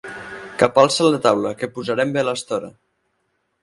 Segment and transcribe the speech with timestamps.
[0.63, 2.77] Capalça la taula, que posarem bé l'estora.